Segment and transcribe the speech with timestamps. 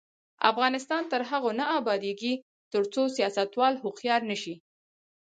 [0.51, 2.33] افغانستان تر هغو نه ابادیږي،
[2.73, 4.55] ترڅو سیاستوال هوښیار نشي.